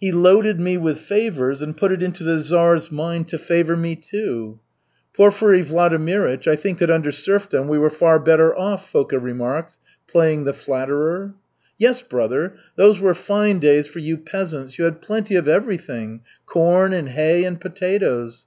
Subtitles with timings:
[0.00, 3.96] He loaded me with favors, and put it into the Czar's mind to favor me,
[3.96, 4.60] too."
[5.16, 10.44] "Porfiry Vladimirych, I think that under serfdom we were far better off," Foka remarks, playing
[10.44, 11.34] the flatterer.
[11.76, 14.78] "Yes, brother, those were fine days for you peasants.
[14.78, 18.46] You had plenty of everything, corn and hay and potatoes.